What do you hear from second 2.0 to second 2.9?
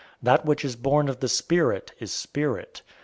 spirit.